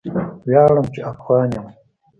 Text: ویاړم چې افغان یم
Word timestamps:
ویاړم 0.47 0.85
چې 0.93 0.99
افغان 1.11 1.47
یم 1.55 1.67